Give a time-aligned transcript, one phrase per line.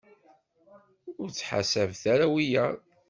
[1.21, 2.77] Ur ttḥasabet ara wiyaḍ.